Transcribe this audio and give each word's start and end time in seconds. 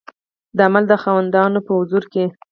د 0.57 0.59
عمل 0.67 0.83
د 0.87 0.93
خاوندانو 1.03 1.59
په 1.65 1.71
حضور 1.79 2.03
کې 2.13 2.25